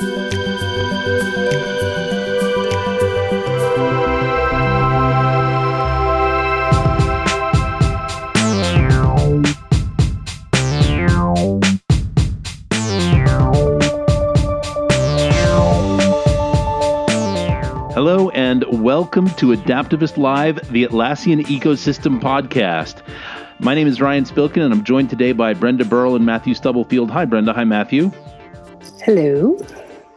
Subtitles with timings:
[0.00, 0.16] Hello
[18.30, 23.02] and welcome to Adaptavist Live, the Atlassian Ecosystem Podcast.
[23.58, 27.10] My name is Ryan Spilkin, and I'm joined today by Brenda Burrell and Matthew Stubblefield.
[27.10, 27.52] Hi, Brenda.
[27.52, 28.10] Hi, Matthew.
[29.02, 29.58] Hello.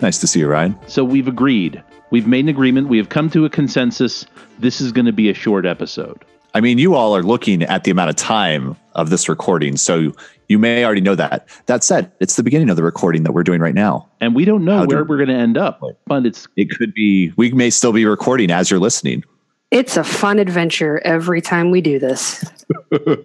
[0.03, 0.77] Nice to see you, Ryan.
[0.87, 1.81] So we've agreed.
[2.11, 2.89] We've made an agreement.
[2.89, 4.25] We have come to a consensus.
[4.59, 6.25] This is going to be a short episode.
[6.53, 10.11] I mean, you all are looking at the amount of time of this recording, so
[10.49, 11.47] you may already know that.
[11.67, 14.09] That said, it's the beginning of the recording that we're doing right now.
[14.19, 16.69] And we don't know How do- where we're going to end up, but it's It
[16.77, 19.23] could be, we may still be recording as you're listening.
[19.71, 22.43] It's a fun adventure every time we do this.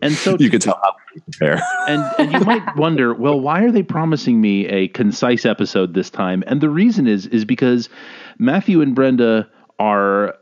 [0.02, 1.62] And so You can tell how we prepare.
[1.88, 6.10] and and you might wonder, well, why are they promising me a concise episode this
[6.10, 6.44] time?
[6.46, 7.88] And the reason is is because
[8.38, 10.34] Matthew and Brenda are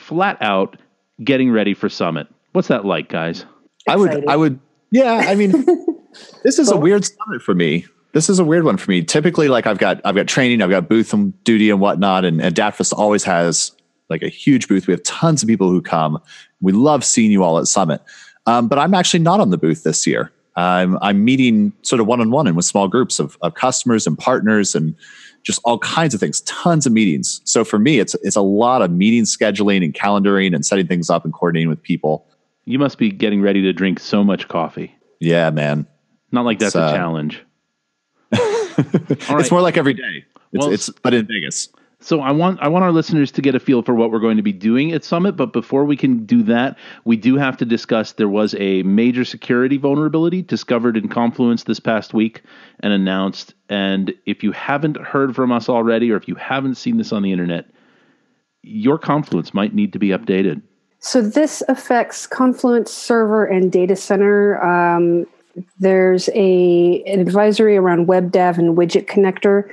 [0.00, 0.76] flat out
[1.22, 2.26] getting ready for Summit.
[2.52, 3.44] What's that like, guys?
[3.88, 4.58] I would, I would,
[4.90, 5.52] yeah, I mean,
[6.42, 7.86] this is a weird summit for me.
[8.12, 9.02] This is a weird one for me.
[9.02, 12.40] Typically, like I've got, I've got training, I've got booth and duty and whatnot, and,
[12.40, 13.72] and Adaptavist always has
[14.08, 14.86] like a huge booth.
[14.86, 16.18] We have tons of people who come.
[16.60, 18.00] We love seeing you all at Summit.
[18.46, 20.32] Um, but I'm actually not on the booth this year.
[20.56, 24.06] I'm, I'm meeting sort of one on one and with small groups of, of customers
[24.06, 24.94] and partners and
[25.42, 27.40] just all kinds of things, tons of meetings.
[27.44, 31.08] So for me, it's it's a lot of meeting scheduling and calendaring and setting things
[31.08, 32.26] up and coordinating with people.
[32.64, 34.92] You must be getting ready to drink so much coffee.
[35.20, 35.86] Yeah, man.
[36.32, 37.44] Not like that's a uh, challenge.
[38.36, 39.40] All right.
[39.40, 40.24] It's more like every day.
[40.52, 41.68] It's, Well, it's but in Vegas.
[42.06, 44.36] So I want I want our listeners to get a feel for what we're going
[44.36, 47.64] to be doing at Summit, but before we can do that, we do have to
[47.64, 52.42] discuss there was a major security vulnerability discovered in Confluence this past week
[52.78, 53.54] and announced.
[53.68, 57.24] And if you haven't heard from us already or if you haven't seen this on
[57.24, 57.66] the internet,
[58.62, 60.62] your Confluence might need to be updated.
[61.00, 64.62] So this affects Confluence Server and Data Center.
[64.62, 65.26] Um,
[65.80, 69.68] there's a an advisory around WebDAV and Widget Connector.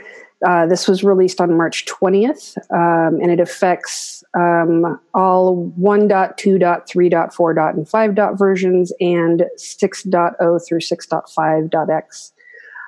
[0.45, 7.69] Uh, this was released on March 20th, um, and it affects um, all 1.2.3.4.
[7.69, 8.17] and 5.
[8.37, 12.33] versions and 6.0 through 6.5.x,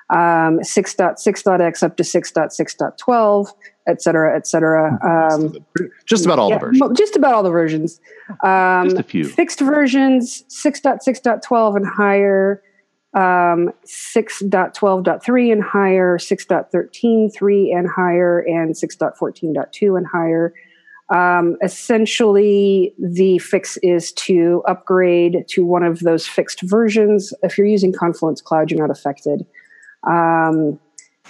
[0.10, 3.48] um, 6.6.x up to 6.6.12,
[3.88, 5.00] et cetera, et cetera.
[5.04, 5.56] Um,
[6.06, 6.98] Just about all yeah, the versions.
[6.98, 8.02] Just about all the versions.
[8.44, 9.26] Um, Just a few.
[9.26, 12.62] Fixed versions, 6.6.12 and higher,
[13.16, 20.54] um, 6.12.3 and higher, 6.13.3 and higher, and 6.14.2 and higher.
[21.14, 27.34] Um, essentially, the fix is to upgrade to one of those fixed versions.
[27.42, 29.46] If you're using Confluence Cloud, you're not affected.
[30.04, 30.78] Um,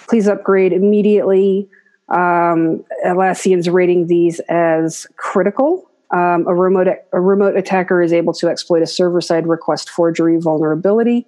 [0.07, 1.69] please upgrade immediately.
[2.09, 5.89] Um, Atlassian's rating these as critical.
[6.11, 10.39] Um, a remote a remote attacker is able to exploit a server side request forgery
[10.39, 11.27] vulnerability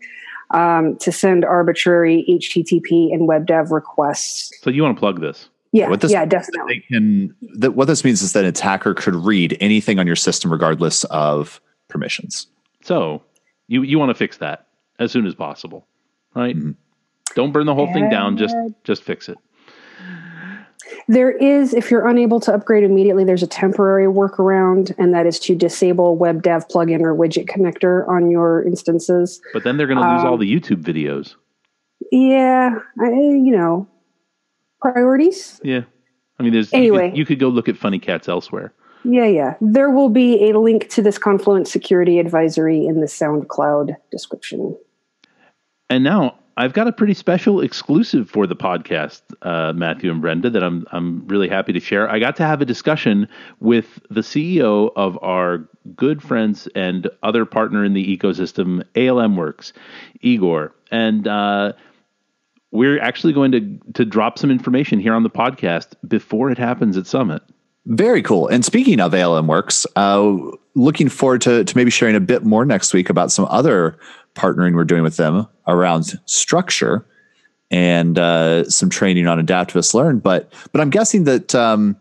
[0.52, 4.52] um, to send arbitrary HTTP and WebDAV requests.
[4.62, 5.50] So you want to plug this?
[5.74, 6.84] Yeah, What this- yeah, definitely.
[6.88, 7.36] Can.
[7.56, 11.04] That, what this means is that an attacker could read anything on your system regardless
[11.06, 11.60] of
[11.90, 12.48] permissions.
[12.84, 13.22] So
[13.68, 14.68] you you want to fix that
[15.00, 15.86] as soon as possible,
[16.36, 16.56] right?
[17.36, 18.38] Don't burn the whole thing down.
[18.38, 19.38] Just just fix it.
[21.10, 25.40] There is, if you're unable to upgrade immediately, there's a temporary workaround, and that is
[25.42, 29.40] to disable WebDAV plugin or widget connector on your instances.
[29.54, 31.36] But then they're going to lose Um, all the YouTube videos.
[32.12, 33.88] Yeah, I, you know,
[34.82, 35.62] priorities.
[35.64, 35.84] Yeah.
[36.40, 37.10] I mean, there's you Anyway.
[37.10, 38.74] could, you could go look at funny cats elsewhere.
[39.04, 39.56] Yeah, yeah.
[39.62, 44.78] There will be a link to this Confluence security advisory in the SoundCloud description.
[45.90, 50.50] And now I've got a pretty special exclusive for the podcast, uh, Matthew and Brenda,
[50.50, 52.10] that I'm I'm really happy to share.
[52.10, 53.28] I got to have a discussion
[53.60, 59.72] with the CEO of our good friends and other partner in the ecosystem, ALM Works,
[60.22, 61.74] Igor, and uh,
[62.72, 66.98] we're actually going to to drop some information here on the podcast before it happens
[66.98, 67.44] at Summit.
[67.86, 68.48] Very cool.
[68.48, 70.36] And speaking of ALM Works, uh,
[70.74, 73.98] looking forward to, to maybe sharing a bit more next week about some other
[74.36, 77.06] partnering we're doing with them around structure
[77.70, 80.20] and uh, some training on Adaptavist Learn.
[80.20, 81.98] But but I'm guessing that um,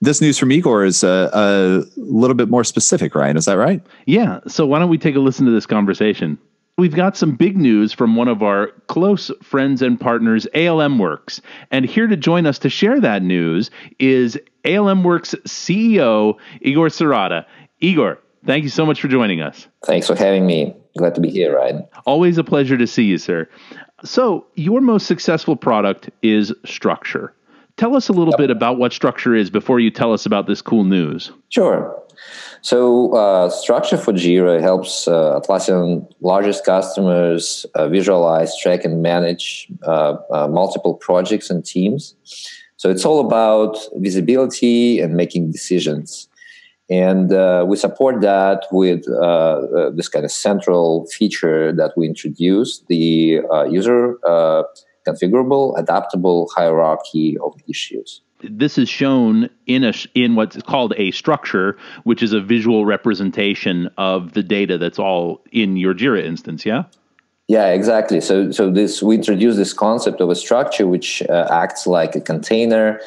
[0.00, 3.36] this news from Igor is a, a little bit more specific, Ryan.
[3.36, 3.82] Is that right?
[4.06, 4.40] Yeah.
[4.46, 6.38] So why don't we take a listen to this conversation?
[6.78, 11.42] We've got some big news from one of our close friends and partners, ALM Works.
[11.70, 17.44] And here to join us to share that news is ALM Works CEO, Igor Serada.
[17.80, 19.66] Igor, thank you so much for joining us.
[19.84, 20.74] Thanks for having me.
[20.96, 21.86] Glad to be here, Ryan.
[22.06, 23.48] Always a pleasure to see you, sir.
[24.04, 27.34] So, your most successful product is Structure.
[27.76, 28.38] tell us a little yep.
[28.38, 31.30] bit about what Structure is before you tell us about this cool news.
[31.50, 31.96] Sure.
[32.62, 39.68] So, uh, Structure for Jira helps uh, Atlassian largest customers uh, visualize, track, and manage
[39.84, 42.14] uh, uh, multiple projects and teams.
[42.76, 46.28] So, it's all about visibility and making decisions.
[46.90, 49.04] And uh, we support that with
[49.96, 53.40] this kind of central feature that we introduced the
[53.70, 54.16] user
[55.06, 61.76] configurable, adaptable hierarchy of issues this is shown in a in what's called a structure,
[62.04, 66.64] which is a visual representation of the data that's all in your Jira instance.
[66.64, 66.84] Yeah.
[67.48, 68.20] Yeah, exactly.
[68.20, 72.20] So, so this we introduce this concept of a structure which uh, acts like a
[72.20, 73.00] container,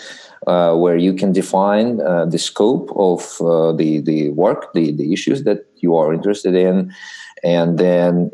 [0.47, 5.13] uh, where you can define uh, the scope of uh, the the work, the the
[5.13, 6.93] issues that you are interested in,
[7.43, 8.29] and then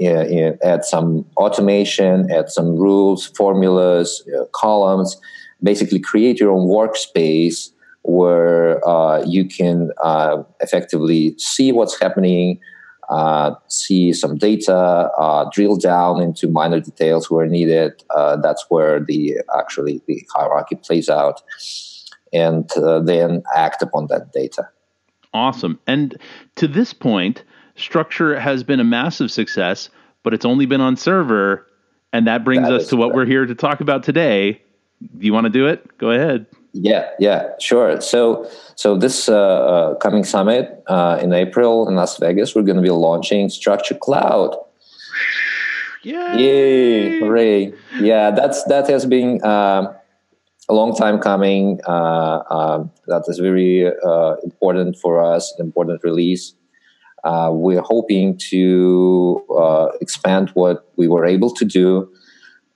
[0.63, 5.19] add some automation, add some rules, formulas, uh, columns.
[5.61, 7.71] Basically create your own workspace
[8.03, 12.59] where uh, you can uh, effectively see what's happening,
[13.09, 18.03] uh, see some data, uh, drill down into minor details where needed.
[18.15, 21.41] Uh, that's where the actually the hierarchy plays out,
[22.33, 24.67] and uh, then act upon that data.
[25.33, 25.79] Awesome.
[25.87, 26.17] And
[26.55, 27.43] to this point,
[27.75, 29.89] Structure has been a massive success,
[30.23, 31.65] but it's only been on server.
[32.11, 34.61] And that brings that us to what we're here to talk about today
[35.17, 35.97] do you want to do it?
[35.97, 36.45] Go ahead.
[36.73, 37.99] Yeah, yeah, sure.
[38.01, 42.75] So, so this uh, uh, coming summit uh, in April in Las Vegas, we're going
[42.75, 44.55] to be launching Structure Cloud.
[46.03, 46.37] Yay!
[46.37, 47.19] Yay!
[47.19, 47.73] Hooray!
[47.99, 49.93] Yeah, that's that has been um,
[50.69, 51.79] a long time coming.
[51.87, 55.53] Uh, um, that is very uh, important for us.
[55.57, 56.53] An important release.
[57.23, 59.43] Uh, we're hoping to
[59.99, 62.09] expand what we were able to do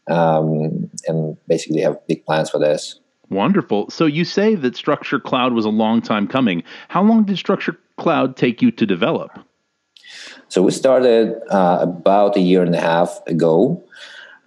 [0.10, 3.00] um, and basically have big plans for this.
[3.30, 3.90] Wonderful.
[3.90, 6.64] So you say that Structure Cloud was a long time coming.
[6.90, 9.40] How long did Structure Cloud take you to develop?
[10.50, 13.84] So we started uh, about a year and a half ago.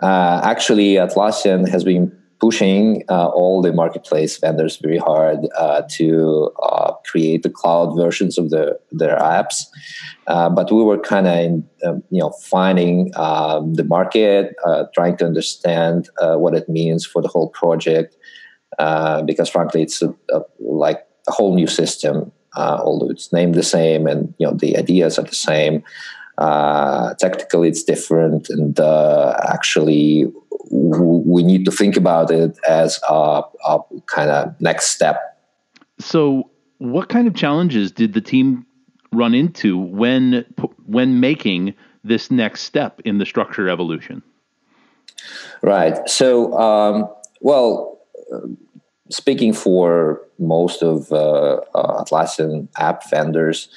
[0.01, 6.51] Uh, actually, Atlassian has been pushing uh, all the marketplace vendors very hard uh, to
[6.63, 9.65] uh, create the cloud versions of the, their apps.
[10.27, 15.17] Uh, but we were kind of, um, you know, finding um, the market, uh, trying
[15.17, 18.17] to understand uh, what it means for the whole project,
[19.25, 22.33] because frankly, it's a, a, like a whole new system.
[22.57, 25.83] although it's named the same, and you know the ideas are the same,
[27.19, 28.79] technically it's different, and
[29.55, 30.27] actually
[30.71, 35.21] we need to think about it as a, a kind of next step.
[35.99, 38.67] So, what kind of challenges did the team
[39.13, 40.45] run into when
[40.85, 41.75] when making
[42.05, 44.23] this next step in the structure evolution?
[45.63, 46.09] Right.
[46.09, 47.09] So, um,
[47.41, 47.99] well,
[49.11, 53.69] speaking for most of uh, uh, Atlassian app vendors,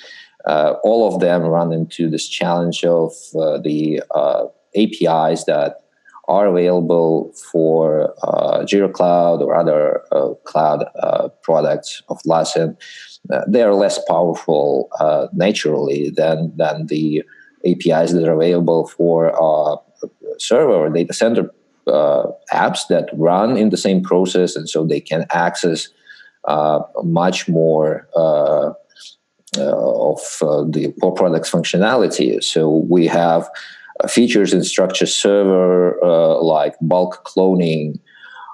[0.46, 5.84] uh, all of them run into this challenge of uh, the uh, APIs that
[6.30, 12.78] are available for uh, Jira Cloud or other uh, cloud uh, products of Atlassian.
[13.34, 17.24] Uh, they are less powerful uh, naturally than than the
[17.66, 19.76] APIs that are available for uh,
[20.38, 21.52] server or data center
[22.54, 25.90] apps that run in the same process, and so they can access
[27.04, 28.08] much more.
[29.58, 30.22] of
[30.72, 32.42] the core products functionality.
[32.44, 33.50] So we have
[34.08, 38.00] features in structure server uh, like bulk cloning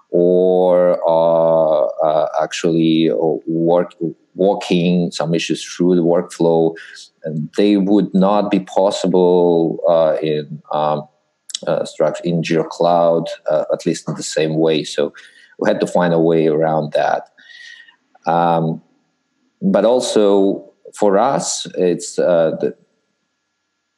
[0.10, 3.12] or uh, uh, actually
[3.46, 3.94] work,
[4.36, 6.74] walking some issues through the workflow.
[7.24, 11.08] And they would not be possible uh, in um,
[11.68, 14.84] uh, structure in Jira Cloud uh, at least in the same way.
[14.84, 15.14] So
[15.60, 17.30] we had to find a way around that.
[18.26, 18.82] Um,
[19.62, 22.76] but also for us it's the,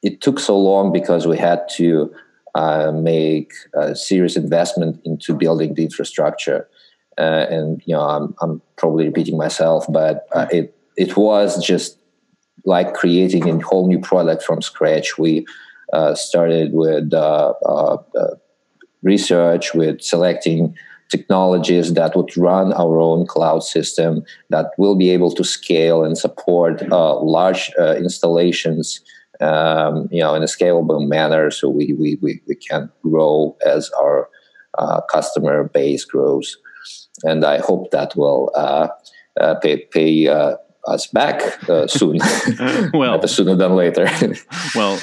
[0.02, 2.12] it took so long because we had to
[2.54, 6.68] uh, make a serious investment into building the infrastructure.
[7.16, 11.98] Uh, and you know, I'm, I'm probably repeating myself, but uh, it it was just
[12.64, 15.18] like creating a whole new product from scratch.
[15.18, 15.46] We
[15.92, 17.96] uh, started with uh, uh,
[19.02, 20.76] research, with selecting
[21.10, 26.18] technologies that would run our own cloud system that will be able to scale and
[26.18, 29.00] support large installations
[29.40, 33.90] um, you know, in a scalable manner, so we we we, we can grow as
[34.00, 34.28] our
[34.78, 36.56] uh, customer base grows,
[37.22, 38.88] and I hope that will uh,
[39.40, 42.18] uh, pay pay uh, us back uh, soon.
[42.94, 44.08] well, sooner than later.
[44.74, 44.98] well.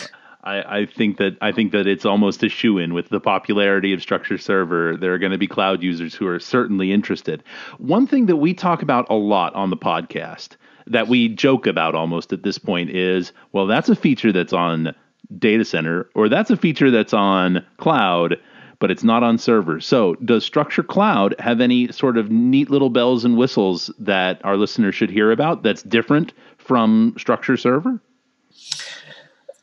[0.47, 3.93] I, I, think that I think that it's almost a shoe in with the popularity
[3.93, 4.95] of Structure Server.
[4.95, 7.43] There are going to be cloud users who are certainly interested.
[7.79, 10.49] One thing that we talk about a lot on the podcast
[10.87, 14.95] that we joke about almost at this point is, well, that's a feature that's on
[15.37, 18.35] data center, or that's a feature that's on cloud,
[18.79, 19.79] but it's not on server.
[19.79, 24.57] So, does Structure Cloud have any sort of neat little bells and whistles that our
[24.57, 27.99] listeners should hear about that's different from Structure Server?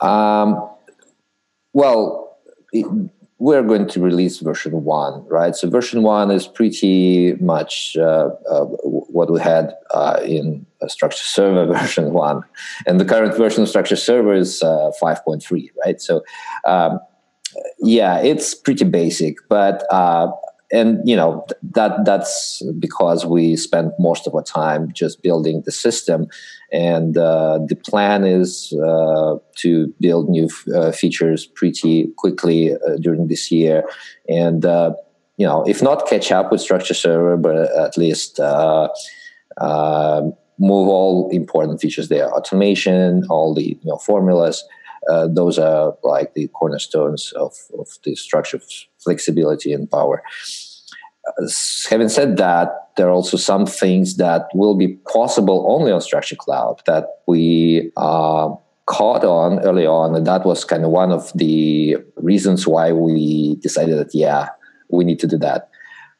[0.01, 0.69] Um,
[1.73, 2.39] well,
[2.73, 2.87] it,
[3.43, 5.57] we're going to release version one, right?
[5.57, 8.67] So version one is pretty much uh, uh,
[9.17, 12.45] what we had uh, in Structure Server version one,
[12.87, 16.01] and the current version of Structure Server is uh, 5.3, right?
[16.01, 16.23] So,
[16.65, 17.01] um,
[17.81, 20.31] yeah, it's pretty basic, but uh,
[20.73, 25.73] and you know that that's because we spend most of our time just building the
[25.73, 26.27] system.
[26.73, 32.97] And uh, the plan is uh, to build new f- uh, features pretty quickly uh,
[32.99, 33.85] during this year.
[34.29, 34.95] And uh,
[35.37, 38.89] you know if not catch up with structure server but at least uh,
[40.59, 42.33] move all important features there.
[42.33, 44.65] Automation all the you know formulas
[45.11, 48.61] uh, those are like the cornerstones of, of the structure
[49.03, 50.23] flexibility and power.
[51.27, 51.49] Uh,
[51.89, 56.37] having said that, there are also some things that will be possible only on Structure
[56.37, 58.51] Cloud that we uh,
[58.87, 60.15] caught on early on.
[60.15, 64.49] And that was kind of one of the reasons why we decided that, yeah,
[64.91, 65.71] we need to do that.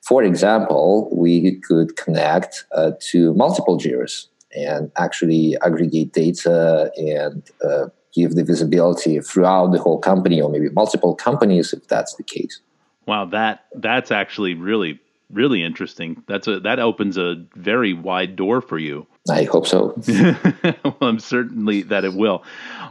[0.03, 7.87] For example, we could connect uh, to multiple JIRAs and actually aggregate data and uh,
[8.15, 12.61] give the visibility throughout the whole company or maybe multiple companies if that's the case.
[13.07, 16.23] Wow, that that's actually really really interesting.
[16.27, 19.07] That's a that opens a very wide door for you.
[19.31, 19.95] I hope so.
[20.85, 22.45] well, I'm certainly that it will.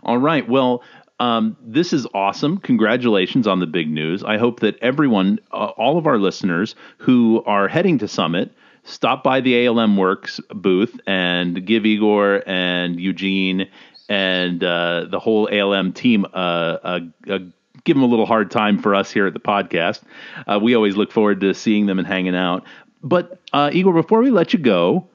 [0.03, 0.48] All right.
[0.48, 0.84] Well,
[1.20, 2.58] um, this is awesome.
[2.58, 4.24] Congratulations on the big news.
[4.24, 8.51] I hope that everyone, uh, all of our listeners who are heading to Summit,
[8.84, 13.70] stop by the ALM Works booth and give Igor and Eugene
[14.10, 17.39] and uh, the whole ALM team uh, a, a,
[17.84, 20.02] give them a little hard time for us here at the podcast.
[20.48, 22.64] Uh, we always look forward to seeing them and hanging out.
[23.04, 25.08] But uh, Igor, before we let you go,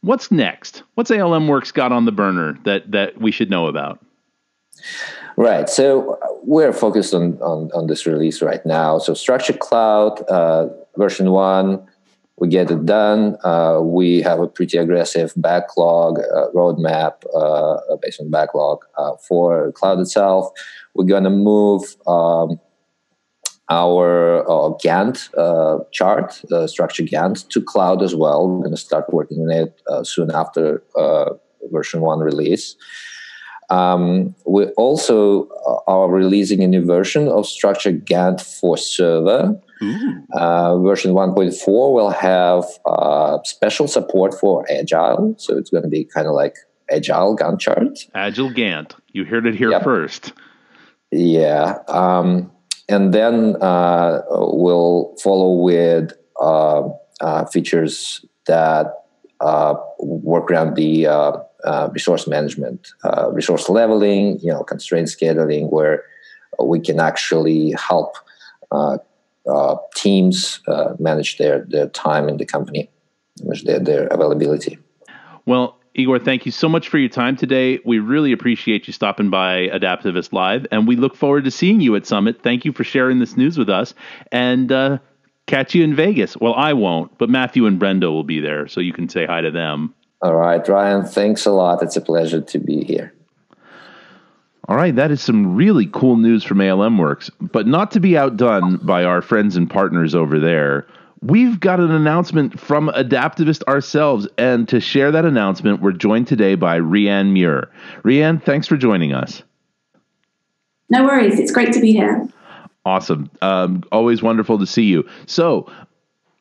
[0.00, 0.82] what's next?
[0.94, 4.04] What's ALM Works got on the burner that that we should know about?
[5.36, 5.68] Right.
[5.68, 8.98] So we're focused on on, on this release right now.
[8.98, 11.86] So Structure Cloud uh, version one
[12.38, 13.36] we get it done.
[13.44, 19.72] Uh, we have a pretty aggressive backlog uh, roadmap uh, based on backlog uh, for
[19.72, 20.50] cloud itself.
[20.94, 22.60] We're going to move um,
[23.70, 28.48] our uh, Gantt uh, chart, structure Gantt, to cloud as well.
[28.48, 30.82] We're going to start working on it soon after
[31.72, 32.76] version one release.
[33.68, 35.48] Um, we also
[35.88, 39.60] are releasing a new version of structure Gantt for server
[40.32, 45.34] uh, version 1.4 will have uh, special support for Agile.
[45.38, 46.56] So it's going to be kind of like
[46.90, 47.98] Agile Gantt chart.
[48.14, 48.92] Agile Gantt.
[49.12, 49.84] You heard it here yep.
[49.84, 50.32] first.
[51.10, 51.78] Yeah.
[51.88, 52.50] Um,
[52.88, 56.88] and then uh, we'll follow with uh,
[57.20, 58.92] uh, features that
[59.40, 61.06] uh, work around the
[61.92, 62.88] resource management,
[63.32, 66.04] resource leveling, you know, constraint scheduling, where
[66.62, 68.16] we can actually help
[68.70, 68.98] uh,
[69.94, 72.90] teams uh, manage their, their time in the company,
[73.42, 74.78] manage their, their availability.
[75.46, 77.78] Well, Igor, thank you so much for your time today.
[77.84, 81.96] We really appreciate you stopping by Adaptavist Live, and we look forward to seeing you
[81.96, 82.42] at Summit.
[82.42, 83.94] Thank you for sharing this news with us,
[84.30, 84.98] and uh,
[85.46, 86.36] catch you in Vegas.
[86.36, 89.40] Well, I won't, but Matthew and Brenda will be there, so you can say hi
[89.40, 89.94] to them.
[90.20, 91.82] All right, Ryan, thanks a lot.
[91.82, 93.14] It's a pleasure to be here.
[94.68, 98.18] All right, that is some really cool news from ALM Works, but not to be
[98.18, 100.86] outdone by our friends and partners over there.
[101.22, 106.56] We've got an announcement from Adaptavist ourselves, and to share that announcement, we're joined today
[106.56, 107.70] by Rhianne Muir.
[108.02, 109.44] Rhianne, thanks for joining us.
[110.90, 112.28] No worries, it's great to be here.
[112.84, 113.30] Awesome.
[113.42, 115.08] Um, always wonderful to see you.
[115.26, 115.70] So,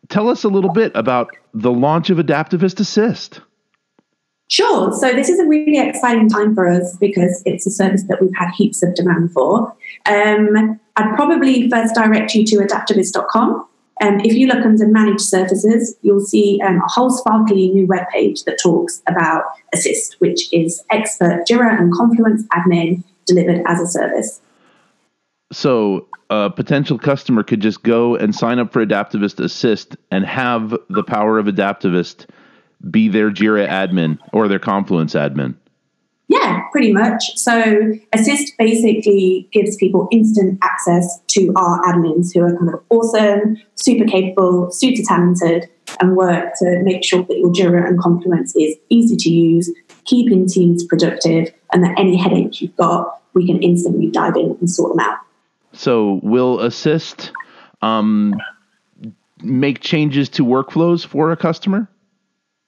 [0.10, 3.40] tell us a little bit about the launch of Adaptavist Assist.
[4.48, 4.94] Sure.
[4.94, 8.36] So this is a really exciting time for us because it's a service that we've
[8.36, 9.76] had heaps of demand for.
[10.06, 13.68] Um, I'd probably first direct you to adaptavist.com.
[14.02, 18.08] Um, if you look under managed services, you'll see um, a whole sparkly new web
[18.10, 23.88] page that talks about Assist, which is expert Jira and Confluence admin delivered as a
[23.88, 24.42] service.
[25.52, 30.78] So a potential customer could just go and sign up for Adaptavist Assist and have
[30.90, 32.28] the power of Adaptavist–
[32.90, 35.56] be their Jira admin or their Confluence admin.
[36.28, 37.38] Yeah, pretty much.
[37.38, 43.58] So Assist basically gives people instant access to our admins who are kind of awesome,
[43.76, 48.76] super capable, super talented, and work to make sure that your Jira and Confluence is
[48.90, 49.72] easy to use,
[50.06, 54.70] keeping teams productive, and that any headaches you've got, we can instantly dive in and
[54.70, 55.20] sort them out.
[55.74, 57.32] So will Assist
[57.84, 58.34] um,
[59.44, 61.88] make changes to workflows for a customer?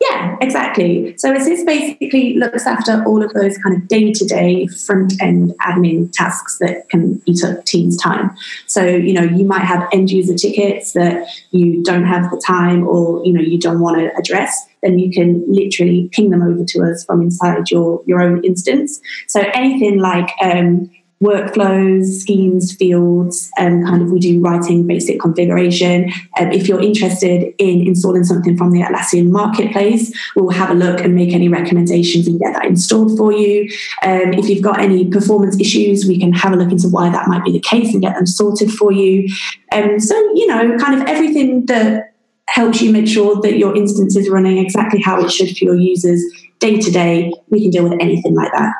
[0.09, 1.17] Yeah, exactly.
[1.17, 5.53] So Assist basically looks after all of those kind of day to day front end
[5.61, 8.35] admin tasks that can eat up teams' time.
[8.67, 12.87] So, you know, you might have end user tickets that you don't have the time
[12.87, 14.67] or, you know, you don't want to address.
[14.83, 19.01] Then you can literally ping them over to us from inside your, your own instance.
[19.27, 20.89] So anything like um,
[21.21, 26.11] workflows, schemes, fields, and kind of we do writing basic configuration.
[26.39, 31.01] Um, if you're interested in installing something from the Atlassian marketplace, we'll have a look
[31.01, 33.63] and make any recommendations and get that installed for you.
[34.03, 37.27] Um, if you've got any performance issues, we can have a look into why that
[37.27, 39.27] might be the case and get them sorted for you.
[39.71, 42.13] Um, so, you know, kind of everything that
[42.47, 45.75] helps you make sure that your instance is running exactly how it should for your
[45.75, 46.23] users
[46.59, 48.73] day to day, we can deal with anything like that.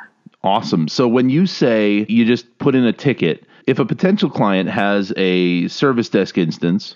[0.48, 0.88] Awesome.
[0.88, 5.12] So when you say you just put in a ticket, if a potential client has
[5.18, 6.96] a service desk instance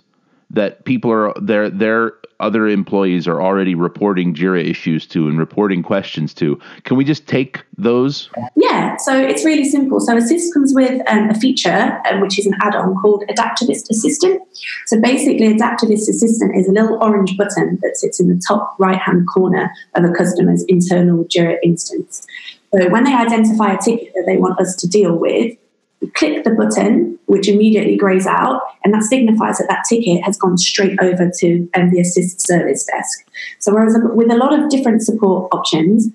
[0.50, 5.84] that people are their their other employees are already reporting Jira issues to and reporting
[5.84, 8.30] questions to, can we just take those?
[8.56, 10.00] Yeah, so it's really simple.
[10.00, 14.42] So Assist comes with um, a feature um, which is an add-on called Adaptavist Assistant.
[14.88, 19.28] So basically, Adaptavist Assistant is a little orange button that sits in the top right-hand
[19.28, 22.26] corner of a customer's internal Jira instance.
[22.74, 25.58] So when they identify a ticket that they want us to deal with,
[26.02, 30.38] we click the button, which immediately grays out, and that signifies that that ticket has
[30.38, 33.28] gone straight over to um, the assist service desk.
[33.60, 36.08] So whereas with a lot of different support options,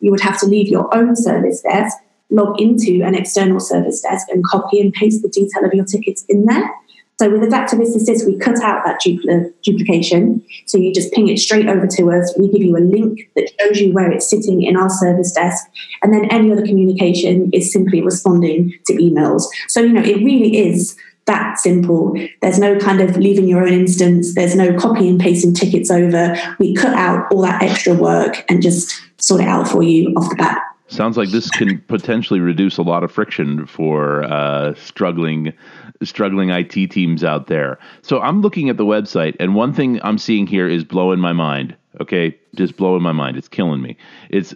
[0.00, 1.96] you would have to leave your own service desk,
[2.30, 6.24] log into an external service desk, and copy and paste the detail of your tickets
[6.28, 6.70] in there.
[7.18, 10.44] So with Adaptavist Assist, we cut out that dupl- duplication.
[10.66, 12.34] So you just ping it straight over to us.
[12.36, 15.64] We give you a link that shows you where it's sitting in our service desk.
[16.02, 19.44] And then any other communication is simply responding to emails.
[19.68, 22.14] So, you know, it really is that simple.
[22.42, 24.34] There's no kind of leaving your own instance.
[24.34, 26.36] There's no copy and pasting tickets over.
[26.58, 30.28] We cut out all that extra work and just sort it out for you off
[30.30, 30.60] the bat.
[30.88, 35.54] Sounds like this can potentially reduce a lot of friction for uh, struggling
[36.02, 37.78] struggling IT teams out there.
[38.02, 41.32] So I'm looking at the website, and one thing I'm seeing here is blowing my
[41.32, 41.76] mind.
[42.00, 43.36] Okay, just blowing my mind.
[43.36, 43.96] It's killing me.
[44.30, 44.54] It's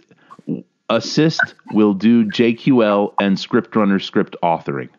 [0.89, 4.89] Assist will do JQL and ScriptRunner script authoring.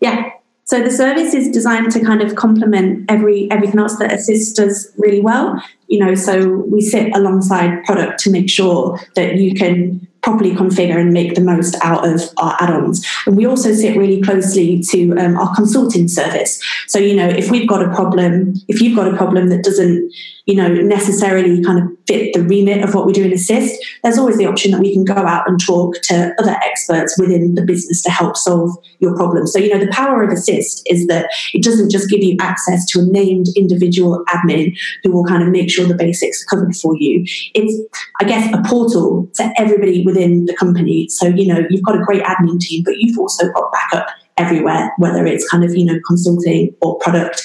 [0.00, 0.30] Yeah.
[0.64, 4.92] So the service is designed to kind of complement every everything else that Assist does
[4.96, 5.60] really well.
[5.88, 10.98] You know, so we sit alongside product to make sure that you can properly configure
[10.98, 13.04] and make the most out of our add-ons.
[13.26, 16.62] And we also sit really closely to um, our consulting service.
[16.86, 20.12] So, you know, if we've got a problem, if you've got a problem that doesn't,
[20.46, 24.18] you know, necessarily kind of fit the remit of what we do in Assist, there's
[24.18, 27.62] always the option that we can go out and talk to other experts within the
[27.62, 29.46] business to help solve your problem.
[29.46, 32.86] So, you know, the power of Assist is that it doesn't just give you access
[32.86, 36.74] to a named individual admin who will kind of make sure the basics are covered
[36.74, 37.24] for you.
[37.54, 41.08] It's, I guess, a portal to everybody within the company.
[41.08, 44.92] So, you know, you've got a great admin team, but you've also got backup everywhere,
[44.98, 47.42] whether it's kind of, you know, consulting or product.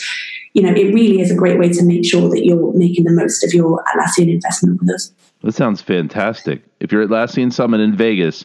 [0.53, 3.11] You know, it really is a great way to make sure that you're making the
[3.11, 5.11] most of your Atlassian investment with us.
[5.43, 6.63] That sounds fantastic.
[6.79, 8.43] If you're at Atlassian Summit in Vegas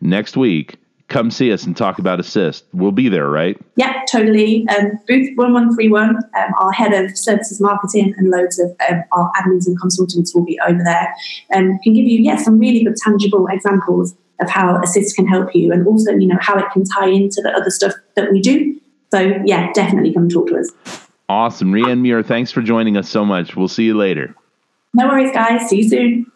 [0.00, 0.76] next week,
[1.12, 2.64] come see us and talk about Assist.
[2.72, 3.60] We'll be there, right?
[3.76, 4.66] Yeah, totally.
[4.68, 6.22] Um, booth 1131, um,
[6.58, 10.58] our head of services marketing and loads of um, our admins and consultants will be
[10.66, 11.14] over there
[11.50, 15.54] and can give you, yeah, some really good tangible examples of how Assist can help
[15.54, 18.40] you and also, you know, how it can tie into the other stuff that we
[18.40, 18.80] do.
[19.12, 20.70] So, yeah, definitely come talk to us.
[21.28, 21.72] Awesome.
[21.72, 23.56] Rhianne Muir, thanks for joining us so much.
[23.56, 24.34] We'll see you later.
[24.94, 25.68] No worries, guys.
[25.68, 26.32] See you soon.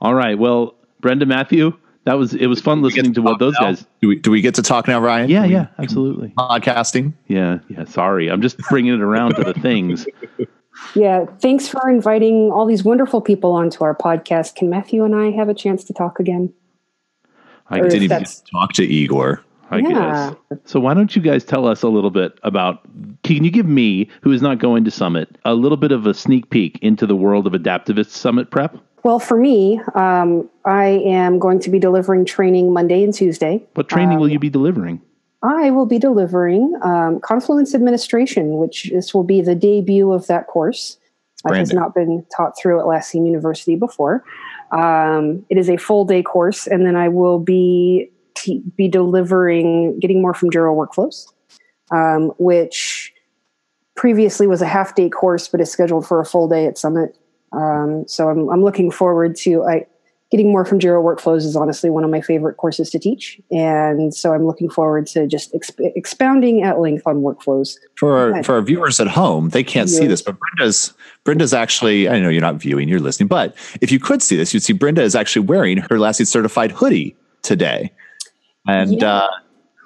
[0.00, 0.38] All right.
[0.38, 1.72] Well, Brenda Matthew,
[2.06, 3.66] that was it was fun listening to, to what those now?
[3.66, 3.84] guys.
[4.00, 5.28] Do we do we get to talk now, Ryan?
[5.28, 6.32] Yeah, we, yeah, absolutely.
[6.38, 7.12] Podcasting.
[7.26, 7.84] Yeah, yeah.
[7.84, 10.06] Sorry, I'm just bringing it around to the things.
[10.94, 14.56] Yeah, thanks for inviting all these wonderful people onto our podcast.
[14.56, 16.52] Can Matthew and I have a chance to talk again?
[17.70, 19.42] I didn't even talk to Igor.
[19.70, 20.34] I yeah.
[20.50, 20.60] guess.
[20.64, 22.82] So why don't you guys tell us a little bit about
[23.24, 26.14] can you give me, who is not going to Summit, a little bit of a
[26.14, 28.76] sneak peek into the world of Adaptavist Summit prep?
[29.06, 33.64] Well, for me, um, I am going to be delivering training Monday and Tuesday.
[33.74, 35.00] What training um, will you be delivering?
[35.44, 40.48] I will be delivering um, Confluence Administration, which this will be the debut of that
[40.48, 40.98] course.
[41.48, 44.24] It has not been taught through Atlassian University before.
[44.72, 50.00] Um, it is a full day course, and then I will be t- be delivering
[50.00, 51.32] getting more from Jira workflows,
[51.92, 53.12] um, which
[53.94, 57.16] previously was a half day course, but is scheduled for a full day at Summit.
[57.56, 59.86] Um, so I'm, I'm looking forward to I,
[60.30, 64.14] getting more from Jira workflows is honestly one of my favorite courses to teach, and
[64.14, 67.76] so I'm looking forward to just exp- expounding at length on workflows.
[67.96, 70.92] For our, for our viewers at home, they can't see this, but Brenda's
[71.24, 74.52] Brenda's actually I know you're not viewing, you're listening, but if you could see this,
[74.52, 77.92] you'd see Brenda is actually wearing her Lassie certified hoodie today,
[78.66, 79.00] and.
[79.00, 79.14] Yeah.
[79.14, 79.28] Uh,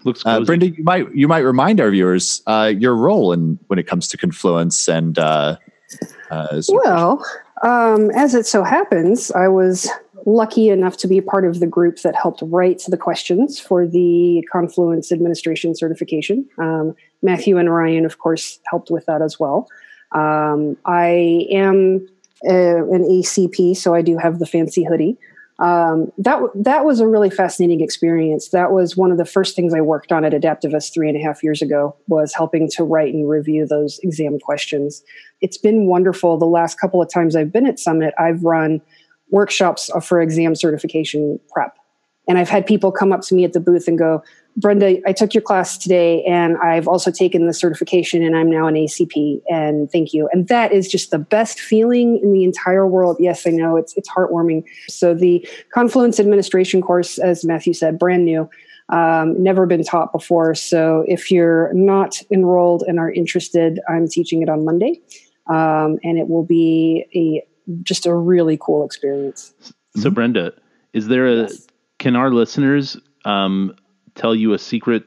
[0.04, 3.78] Looks uh, Brenda, you might you might remind our viewers uh, your role in when
[3.78, 5.56] it comes to Confluence and uh,
[6.30, 7.22] uh well,
[7.62, 9.88] um, as it so happens, I was
[10.26, 14.46] lucky enough to be part of the group that helped write the questions for the
[14.50, 16.48] Confluence Administration certification.
[16.58, 19.68] Um, Matthew and Ryan, of course, helped with that as well.
[20.12, 22.06] Um, I am
[22.48, 25.16] a, an ACP, so I do have the fancy hoodie.
[25.60, 28.48] Um, that that was a really fascinating experience.
[28.48, 31.20] That was one of the first things I worked on at Adaptavist three and a
[31.20, 35.02] half years ago was helping to write and review those exam questions.
[35.42, 36.38] It's been wonderful.
[36.38, 38.80] The last couple of times I've been at Summit, I've run
[39.30, 41.76] workshops for exam certification prep.
[42.26, 44.22] And I've had people come up to me at the booth and go,
[44.56, 48.66] Brenda, I took your class today and I've also taken the certification and I'm now
[48.66, 50.28] an ACP and thank you.
[50.32, 53.16] And that is just the best feeling in the entire world.
[53.20, 54.64] Yes, I know it's, it's heartwarming.
[54.88, 58.50] So the Confluence administration course, as Matthew said, brand new,
[58.90, 60.54] um, never been taught before.
[60.54, 65.00] So if you're not enrolled and are interested, I'm teaching it on Monday.
[65.48, 67.46] Um, and it will be a
[67.82, 69.54] just a really cool experience.
[69.96, 70.52] So, Brenda,
[70.92, 71.66] is there a yes.
[71.98, 73.74] can our listeners um,
[74.14, 75.04] tell you a secret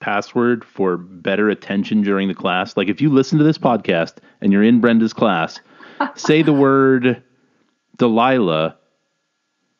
[0.00, 2.76] password for better attention during the class?
[2.76, 5.60] Like, if you listen to this podcast and you're in Brenda's class,
[6.14, 7.22] say the word
[7.96, 8.76] Delilah.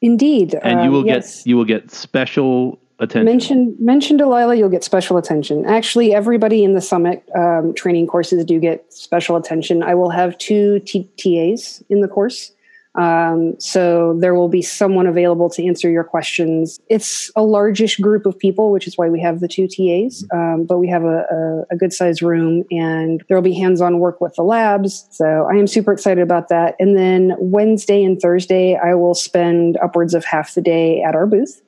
[0.01, 1.39] Indeed, and you will yes.
[1.39, 3.25] get you will get special attention.
[3.25, 5.65] Mention mention Delilah, you'll get special attention.
[5.67, 9.83] Actually, everybody in the summit um, training courses do get special attention.
[9.83, 12.53] I will have two T- TAs in the course.
[12.95, 16.79] Um, so there will be someone available to answer your questions.
[16.89, 20.25] It's a largish group of people, which is why we have the two TAs.
[20.33, 23.99] Um, but we have a, a, a good sized room, and there will be hands-on
[23.99, 25.07] work with the labs.
[25.11, 26.77] So I am super excited about that.
[26.79, 31.27] And then Wednesday and Thursday, I will spend upwards of half the day at our
[31.27, 31.63] booth.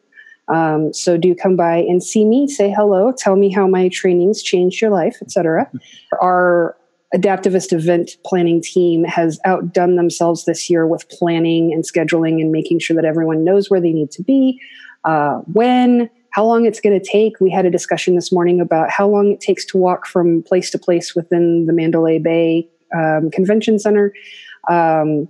[0.48, 4.42] Um, so do come by and see me, say hello, tell me how my trainings
[4.42, 5.70] changed your life, etc.
[6.20, 6.76] Our
[7.14, 12.80] adaptavist event planning team has outdone themselves this year with planning and scheduling and making
[12.80, 14.60] sure that everyone knows where they need to be,
[15.04, 17.40] uh, when, how long it's going to take.
[17.40, 20.70] We had a discussion this morning about how long it takes to walk from place
[20.70, 24.12] to place within the Mandalay Bay um, Convention Center.
[24.68, 25.28] Um,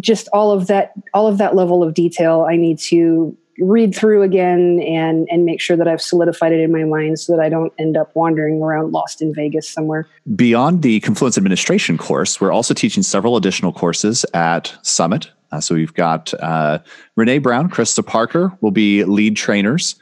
[0.00, 4.22] just all of that, all of that level of detail, I need to read through
[4.22, 7.48] again and and make sure that I've solidified it in my mind so that I
[7.48, 10.08] don't end up wandering around lost in Vegas somewhere.
[10.34, 15.30] Beyond the Confluence Administration course, we're also teaching several additional courses at Summit.
[15.52, 16.80] Uh, so we've got uh,
[17.16, 19.94] Renee Brown, Krista Parker will be lead trainers,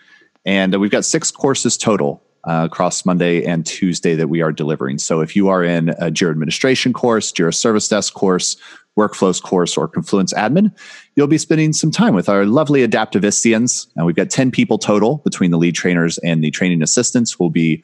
[0.47, 2.23] and we've got six courses total.
[2.45, 4.99] Uh, across Monday and Tuesday that we are delivering.
[4.99, 8.57] So if you are in a Jira administration course, Jira service desk course,
[8.99, 10.77] workflows course or Confluence admin,
[11.17, 13.87] you'll be spending some time with our lovely adaptavistians.
[13.97, 17.51] And we've got 10 people total between the lead trainers and the training assistants will
[17.51, 17.83] be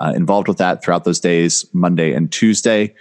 [0.00, 2.94] uh, involved with that throughout those days, Monday and Tuesday.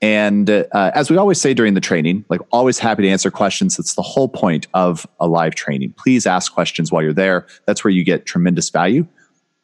[0.00, 3.76] And uh, as we always say during the training, like always happy to answer questions.
[3.76, 5.94] That's the whole point of a live training.
[5.96, 7.46] Please ask questions while you're there.
[7.66, 9.06] That's where you get tremendous value.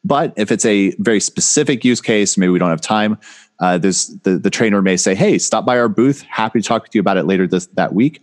[0.05, 3.16] But if it's a very specific use case, maybe we don't have time,
[3.61, 6.23] uh, there's the, the trainer may say, Hey, stop by our booth.
[6.23, 8.23] Happy to talk with you about it later this, that week.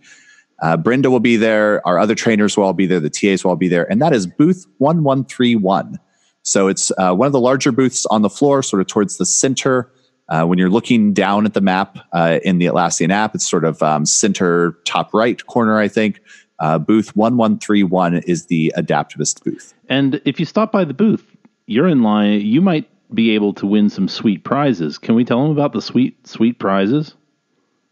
[0.62, 1.86] Uh, Brenda will be there.
[1.86, 3.00] Our other trainers will all be there.
[3.00, 3.90] The TAs will all be there.
[3.90, 5.98] And that is booth 1131.
[6.42, 9.26] So it's uh, one of the larger booths on the floor, sort of towards the
[9.26, 9.90] center.
[10.28, 13.64] Uh, when you're looking down at the map uh, in the Atlassian app, it's sort
[13.64, 16.20] of um, center top right corner, I think.
[16.58, 19.74] Uh, booth 1131 is the adaptavist booth.
[19.88, 22.40] And if you stop by the booth, you're in line.
[22.40, 24.98] You might be able to win some sweet prizes.
[24.98, 27.14] Can we tell them about the sweet sweet prizes?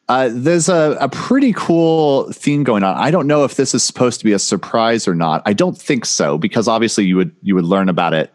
[0.08, 2.96] Uh, there's a, a pretty cool theme going on.
[2.96, 5.40] I don't know if this is supposed to be a surprise or not.
[5.46, 8.32] I don't think so because obviously you would you would learn about it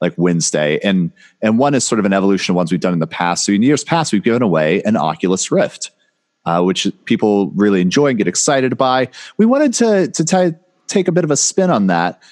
[0.00, 2.98] like Wednesday, and and one is sort of an evolution of ones we've done in
[2.98, 3.44] the past.
[3.44, 5.90] So in years past, we've given away an Oculus Rift,
[6.46, 9.08] uh, which people really enjoy and get excited by.
[9.36, 12.22] We wanted to to t- take a bit of a spin on that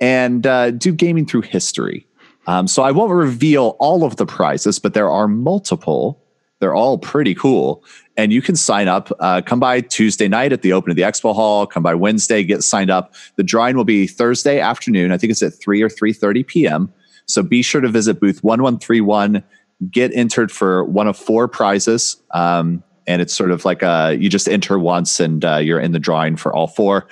[0.00, 2.05] and uh, do gaming through history.
[2.46, 6.22] Um, so I won't reveal all of the prizes, but there are multiple
[6.60, 7.84] They're all pretty cool.
[8.16, 9.12] And you can sign up.
[9.20, 11.66] Uh, come by Tuesday night at the open of the expo hall.
[11.66, 13.14] Come by Wednesday, get signed up.
[13.36, 15.12] The drawing will be Thursday afternoon.
[15.12, 16.92] I think it's at 3 or 3.30 p.m.
[17.26, 19.42] So be sure to visit booth 1131.
[19.90, 22.16] Get entered for one of four prizes.
[22.30, 25.92] Um, and it's sort of like a, you just enter once and uh, you're in
[25.92, 27.06] the drawing for all four.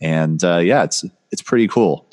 [0.00, 2.06] And uh, yeah, it's it's pretty cool.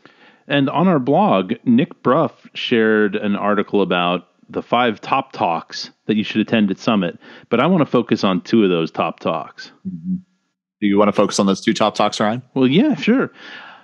[0.47, 6.15] And on our blog, Nick Bruff shared an article about the five top talks that
[6.15, 7.19] you should attend at Summit.
[7.49, 9.71] But I want to focus on two of those top talks.
[9.87, 10.15] Mm-hmm.
[10.79, 12.41] Do you want to focus on those two top talks, Ryan?
[12.53, 13.31] Well, yeah, sure.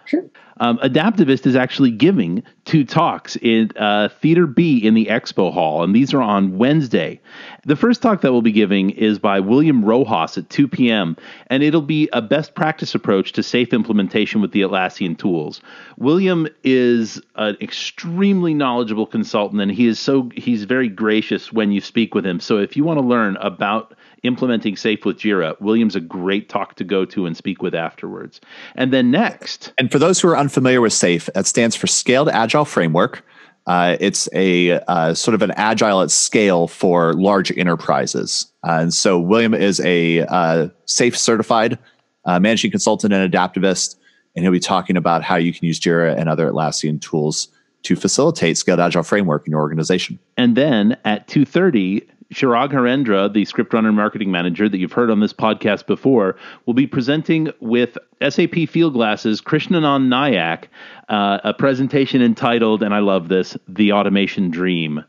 [0.06, 0.26] Sure.
[0.60, 5.84] Um, Adaptavist is actually giving two talks in uh, Theater B in the Expo Hall,
[5.84, 7.20] and these are on Wednesday.
[7.66, 11.64] The first talk that we'll be giving is by William Rojas at 2 p.m., and
[11.64, 15.62] it'll be a best practice approach to SAFe implementation with the Atlassian tools.
[15.98, 21.82] William is an extremely knowledgeable consultant, and he is so he's very gracious when you
[21.82, 22.40] speak with him.
[22.40, 26.76] So if you want to learn about implementing SAFe with Jira, William's a great talk
[26.76, 28.42] to go to and speak with afterwards.
[28.76, 29.74] And then next.
[29.78, 33.24] And for those who are unfamiliar with SAFE, that stands for Scaled Agile Framework.
[33.66, 38.52] Uh, it's a uh, sort of an agile at scale for large enterprises.
[38.68, 41.78] Uh, and so William is a uh, SAFE certified
[42.26, 43.96] uh, managing consultant and adaptavist,
[44.36, 47.50] and he'll be talking about how you can use Jira and other Atlassian tools
[47.84, 50.18] to facilitate scaled agile framework in your organization.
[50.38, 55.20] And then at 2:30, Chirag Harendra, the ScriptRunner and marketing manager that you've heard on
[55.20, 60.66] this podcast before, will be presenting with SAP Fieldglass's Krishnanand Nayak
[61.10, 65.04] uh, a presentation entitled, and I love this, The Automation Dream.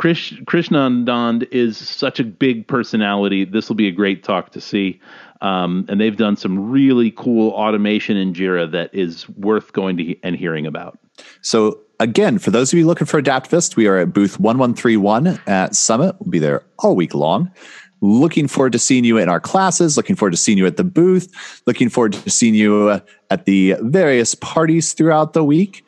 [0.00, 3.44] Krish, Krishnanand is such a big personality.
[3.44, 4.98] This will be a great talk to see.
[5.42, 10.04] Um, and they've done some really cool automation in Jira that is worth going to
[10.04, 10.98] he- and hearing about.
[11.42, 15.76] So again, for those of you looking for Adaptavist, we are at booth 1131 at
[15.76, 16.16] Summit.
[16.18, 17.52] We'll be there all week long.
[18.00, 20.84] Looking forward to seeing you in our classes, looking forward to seeing you at the
[20.84, 25.84] booth, looking forward to seeing you uh, at the various parties throughout the week.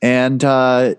[0.00, 0.94] And uh,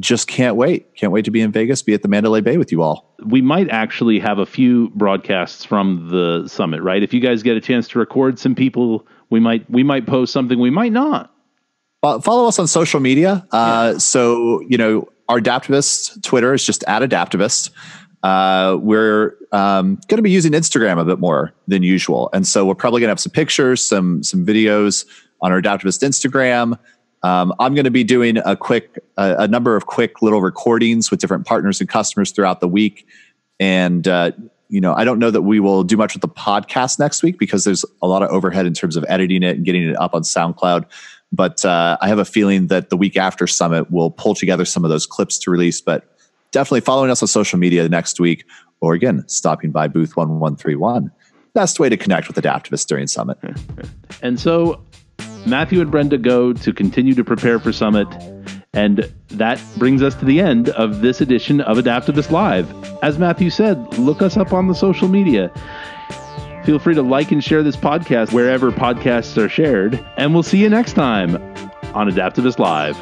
[0.00, 0.94] just can't wait.
[0.94, 3.16] Can't wait to be in Vegas, be at the Mandalay Bay with you all.
[3.24, 7.02] We might actually have a few broadcasts from the summit, right?
[7.02, 10.34] If you guys get a chance to record some people, we might we might post
[10.34, 11.33] something, we might not
[12.04, 13.46] follow us on social media.
[13.50, 13.98] Uh, yeah.
[13.98, 17.70] So, you know, our Adaptavist Twitter is just at Adaptavist.
[18.22, 22.64] Uh, we're um, going to be using Instagram a bit more than usual, and so
[22.64, 25.04] we're probably going to have some pictures, some some videos
[25.42, 26.78] on our Adaptavist Instagram.
[27.22, 31.10] Um, I'm going to be doing a quick, uh, a number of quick little recordings
[31.10, 33.06] with different partners and customers throughout the week,
[33.60, 34.32] and uh,
[34.68, 37.38] you know, I don't know that we will do much with the podcast next week
[37.38, 40.14] because there's a lot of overhead in terms of editing it and getting it up
[40.14, 40.86] on SoundCloud.
[41.32, 44.84] But uh, I have a feeling that the week after Summit, we'll pull together some
[44.84, 45.80] of those clips to release.
[45.80, 46.16] But
[46.52, 48.44] definitely following us on social media next week,
[48.80, 51.10] or again, stopping by booth 1131.
[51.54, 53.38] Best way to connect with adaptavists during Summit.
[54.22, 54.80] and so
[55.46, 58.08] Matthew and Brenda go to continue to prepare for Summit.
[58.72, 62.72] And that brings us to the end of this edition of Adaptavist Live.
[63.02, 65.52] As Matthew said, look us up on the social media.
[66.64, 70.02] Feel free to like and share this podcast wherever podcasts are shared.
[70.16, 71.36] And we'll see you next time
[71.94, 72.96] on Adaptavist Live.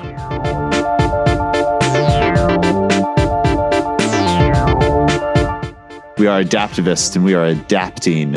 [6.19, 8.35] We are adaptavists and we are adapting.